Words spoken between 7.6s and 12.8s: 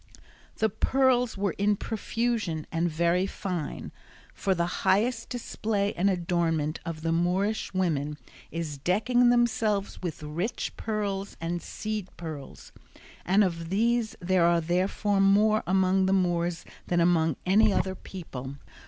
women is decking themselves with rich pearls and seed pearls;